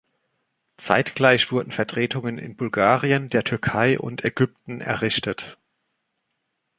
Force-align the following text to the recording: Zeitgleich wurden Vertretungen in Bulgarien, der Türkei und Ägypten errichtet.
Zeitgleich 0.77 1.51
wurden 1.51 1.69
Vertretungen 1.71 2.39
in 2.39 2.55
Bulgarien, 2.55 3.29
der 3.29 3.43
Türkei 3.43 3.99
und 3.99 4.25
Ägypten 4.25 4.81
errichtet. 4.81 5.59